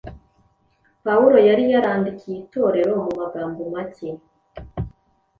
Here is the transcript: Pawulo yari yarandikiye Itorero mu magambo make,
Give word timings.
Pawulo 1.05 1.37
yari 1.49 1.63
yarandikiye 1.73 2.35
Itorero 2.43 2.93
mu 3.05 3.11
magambo 3.19 3.61
make, 3.73 4.09